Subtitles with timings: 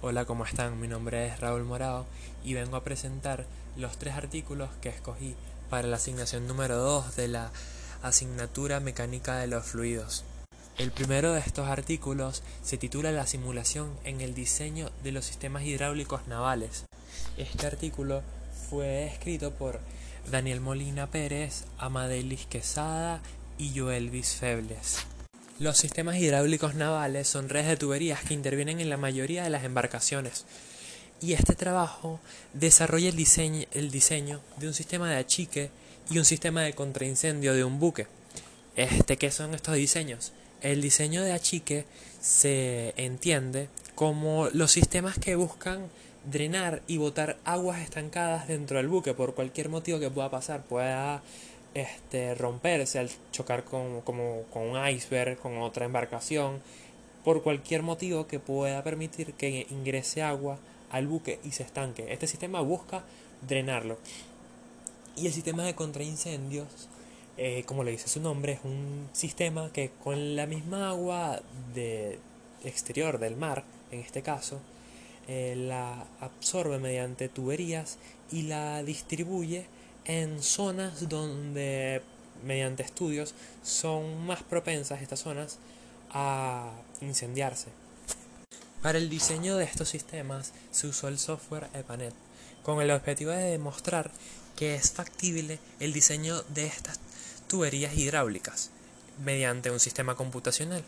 [0.00, 0.80] Hola, ¿cómo están?
[0.80, 2.06] Mi nombre es Raúl Morado
[2.44, 5.34] y vengo a presentar los tres artículos que escogí
[5.70, 7.50] para la asignación número 2 de la
[8.04, 10.22] asignatura Mecánica de los Fluidos.
[10.78, 15.64] El primero de estos artículos se titula La simulación en el diseño de los sistemas
[15.64, 16.84] hidráulicos navales.
[17.36, 18.22] Este artículo
[18.70, 19.80] fue escrito por
[20.30, 23.20] Daniel Molina Pérez, Amadelis Quesada
[23.58, 25.04] y Joelvis Febles.
[25.58, 29.64] Los sistemas hidráulicos navales son redes de tuberías que intervienen en la mayoría de las
[29.64, 30.44] embarcaciones.
[31.20, 32.20] Y este trabajo
[32.52, 35.70] desarrolla el diseño, el diseño de un sistema de achique
[36.10, 38.06] y un sistema de contraincendio de un buque.
[38.76, 40.32] Este, ¿Qué son estos diseños?
[40.60, 41.86] El diseño de achique
[42.20, 45.88] se entiende como los sistemas que buscan
[46.30, 51.20] drenar y botar aguas estancadas dentro del buque por cualquier motivo que pueda pasar, pueda
[51.78, 56.60] este, romperse al chocar con, como, con un iceberg, con otra embarcación,
[57.24, 60.58] por cualquier motivo que pueda permitir que ingrese agua
[60.90, 62.12] al buque y se estanque.
[62.12, 63.04] Este sistema busca
[63.46, 63.98] drenarlo.
[65.16, 66.88] Y el sistema de contraincendios,
[67.36, 71.42] eh, como le dice su nombre, es un sistema que con la misma agua
[71.74, 72.18] de
[72.64, 74.60] exterior del mar, en este caso,
[75.26, 77.98] eh, la absorbe mediante tuberías
[78.30, 79.66] y la distribuye
[80.08, 82.02] en zonas donde
[82.44, 85.58] mediante estudios son más propensas estas zonas
[86.10, 87.68] a incendiarse.
[88.82, 92.14] Para el diseño de estos sistemas se usó el software EPANET
[92.62, 94.10] con el objetivo de demostrar
[94.56, 96.98] que es factible el diseño de estas
[97.46, 98.70] tuberías hidráulicas
[99.24, 100.84] mediante un sistema computacional.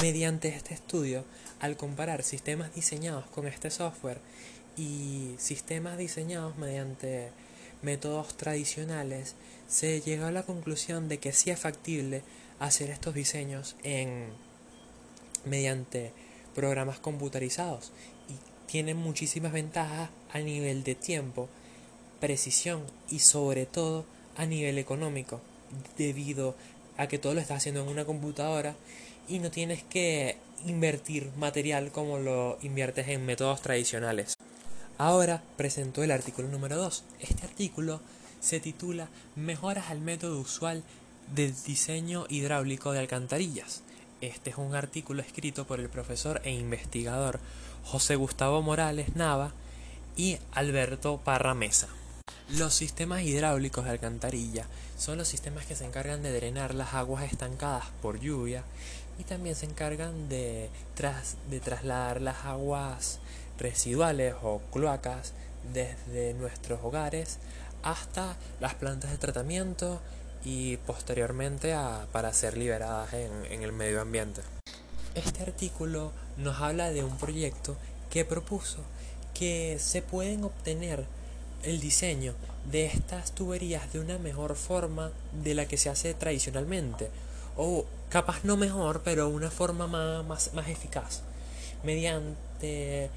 [0.00, 1.24] Mediante este estudio,
[1.60, 4.20] al comparar sistemas diseñados con este software
[4.76, 7.30] y sistemas diseñados mediante
[7.82, 9.34] métodos tradicionales,
[9.68, 12.22] se llegó a la conclusión de que sí es factible
[12.58, 14.28] hacer estos diseños en
[15.44, 16.12] mediante
[16.54, 17.92] programas computarizados
[18.28, 18.34] y
[18.70, 21.48] tienen muchísimas ventajas a nivel de tiempo,
[22.20, 24.04] precisión y sobre todo
[24.36, 25.40] a nivel económico,
[25.96, 26.54] debido
[26.96, 28.74] a que todo lo estás haciendo en una computadora
[29.28, 30.36] y no tienes que
[30.66, 34.36] invertir material como lo inviertes en métodos tradicionales.
[35.00, 37.04] Ahora presento el artículo número 2.
[37.20, 38.02] Este artículo
[38.38, 40.82] se titula Mejoras al método usual
[41.34, 43.80] del diseño hidráulico de alcantarillas.
[44.20, 47.40] Este es un artículo escrito por el profesor e investigador
[47.82, 49.54] José Gustavo Morales Nava
[50.18, 51.88] y Alberto Parra Mesa.
[52.50, 54.66] Los sistemas hidráulicos de alcantarilla
[54.98, 58.64] son los sistemas que se encargan de drenar las aguas estancadas por lluvia
[59.18, 60.68] y también se encargan de,
[61.48, 63.18] de trasladar las aguas
[63.60, 65.32] residuales o cloacas
[65.72, 67.38] desde nuestros hogares
[67.82, 70.00] hasta las plantas de tratamiento
[70.44, 71.74] y posteriormente
[72.12, 74.40] para ser liberadas en, en el medio ambiente.
[75.14, 77.76] Este artículo nos habla de un proyecto
[78.10, 78.78] que propuso
[79.34, 81.04] que se pueden obtener
[81.62, 82.34] el diseño
[82.70, 85.12] de estas tuberías de una mejor forma
[85.44, 87.10] de la que se hace tradicionalmente
[87.56, 91.22] o capaz no mejor pero una forma más, más, más eficaz
[91.82, 93.10] mediante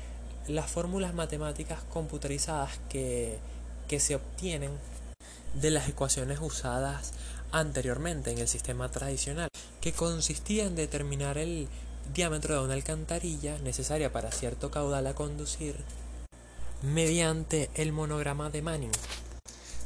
[0.48, 3.38] las fórmulas matemáticas computarizadas que,
[3.88, 4.72] que se obtienen
[5.54, 7.14] de las ecuaciones usadas
[7.52, 9.50] anteriormente en el sistema tradicional,
[9.80, 11.68] que consistía en determinar el
[12.14, 15.76] diámetro de una alcantarilla necesaria para cierto caudal a conducir
[16.82, 18.92] mediante el monograma de Manning.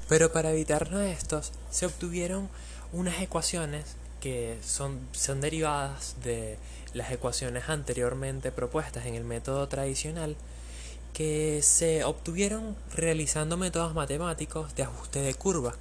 [0.09, 2.49] Pero para evitarnos estos, se obtuvieron
[2.93, 6.57] unas ecuaciones que son, son derivadas de
[6.93, 10.35] las ecuaciones anteriormente propuestas en el método tradicional
[11.13, 15.77] que se obtuvieron realizando métodos matemáticos de ajuste de curva.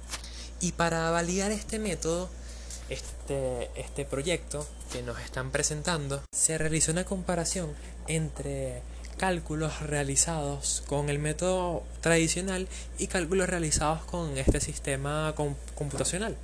[0.61, 2.29] Y para validar este método,
[2.87, 7.73] este, este proyecto que nos están presentando, se realizó una comparación
[8.07, 8.81] entre
[9.17, 15.33] cálculos realizados con el método tradicional y cálculos realizados con este sistema
[15.75, 16.37] computacional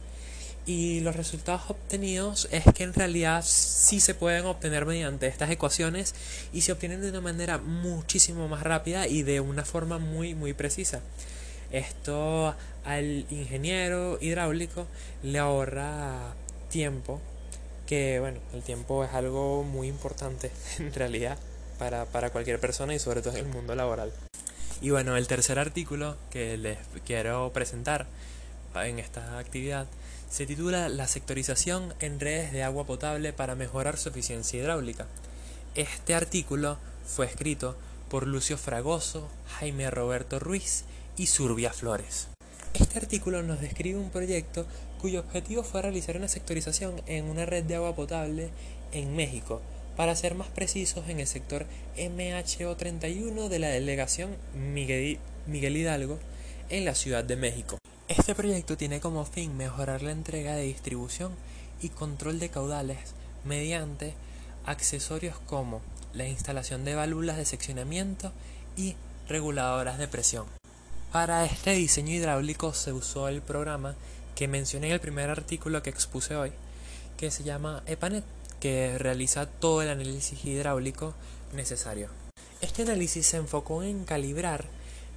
[0.65, 6.15] y los resultados obtenidos es que en realidad sí se pueden obtener mediante estas ecuaciones
[6.53, 10.53] y se obtienen de una manera muchísimo más rápida y de una forma muy muy
[10.53, 11.01] precisa.
[11.71, 12.55] Esto
[12.85, 14.87] al ingeniero hidráulico
[15.23, 16.33] le ahorra
[16.69, 17.19] tiempo,
[17.87, 21.37] que bueno, el tiempo es algo muy importante en realidad
[21.77, 24.13] para, para cualquier persona y sobre todo en el mundo laboral.
[24.81, 28.05] Y bueno, el tercer artículo que les quiero presentar
[28.81, 29.87] en esta actividad
[30.29, 35.05] se titula La sectorización en redes de agua potable para mejorar su eficiencia hidráulica.
[35.75, 37.75] Este artículo fue escrito
[38.09, 39.29] por Lucio Fragoso,
[39.59, 40.85] Jaime Roberto Ruiz
[41.17, 42.27] y Surbia Flores.
[42.73, 44.65] Este artículo nos describe un proyecto
[44.99, 48.49] cuyo objetivo fue realizar una sectorización en una red de agua potable
[48.91, 49.61] en México,
[49.95, 56.17] para ser más precisos en el sector MHO31 de la delegación Miguel Hidalgo
[56.69, 57.77] en la Ciudad de México.
[58.09, 61.31] Este proyecto tiene como fin mejorar la entrega de distribución
[61.81, 62.97] y control de caudales
[63.45, 64.13] mediante
[64.65, 65.81] accesorios como
[66.13, 68.33] la instalación de válvulas de seccionamiento
[68.75, 68.95] y
[69.29, 70.45] reguladoras de presión.
[71.13, 73.95] Para este diseño hidráulico se usó el programa
[74.35, 76.51] que mencioné en el primer artículo que expuse hoy,
[77.17, 78.25] que se llama EPANET,
[78.59, 81.13] que realiza todo el análisis hidráulico
[81.53, 82.09] necesario.
[82.59, 84.65] Este análisis se enfocó en calibrar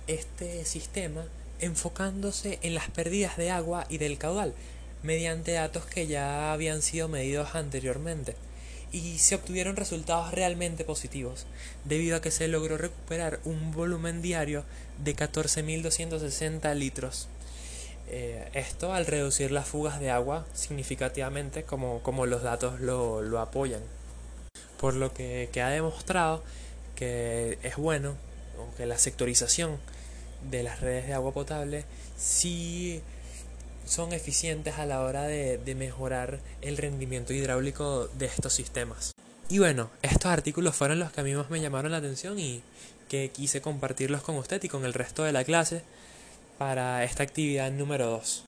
[0.06, 1.24] este sistema
[1.60, 4.54] enfocándose en las pérdidas de agua y del caudal,
[5.02, 8.34] mediante datos que ya habían sido medidos anteriormente
[8.92, 11.46] y se obtuvieron resultados realmente positivos,
[11.84, 14.64] debido a que se logró recuperar un volumen diario
[15.04, 17.28] de 14.260 litros.
[18.08, 23.40] Eh, esto al reducir las fugas de agua significativamente como, como los datos lo, lo
[23.40, 23.82] apoyan.
[24.78, 26.42] Por lo que queda demostrado
[26.94, 28.16] que es bueno,
[28.58, 29.78] aunque la sectorización
[30.50, 31.84] de las redes de agua potable
[32.16, 33.00] sí
[33.84, 39.12] son eficientes a la hora de, de, mejorar el rendimiento hidráulico de estos sistemas.
[39.48, 42.62] Y bueno, estos artículos fueron los que a mí más me llamaron la atención y
[43.08, 45.82] que quise compartirlos con usted y con el resto de la clase
[46.58, 48.44] para esta actividad número 2.